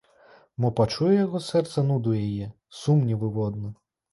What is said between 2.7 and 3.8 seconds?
сум невыводны?